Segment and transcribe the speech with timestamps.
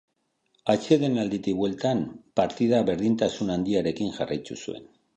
[0.73, 2.03] Atsedenalditik bueltan
[2.41, 4.95] partidak berdintasun handiarekin jarraitu zuen.